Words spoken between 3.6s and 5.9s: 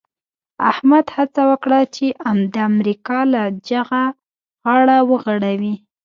جغه غاړه وغړوي.